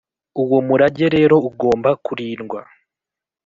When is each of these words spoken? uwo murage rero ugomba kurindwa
uwo 0.41 0.57
murage 0.67 1.05
rero 1.15 1.35
ugomba 1.49 1.89
kurindwa 2.05 2.59